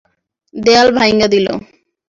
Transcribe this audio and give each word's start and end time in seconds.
দেয়াল 0.53 0.87
ভাইঙা 0.97 1.27
দিলো। 1.33 1.53